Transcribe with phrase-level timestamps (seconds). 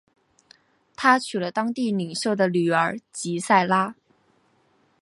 [0.95, 3.93] 他娶了当地领袖的女儿吉塞拉。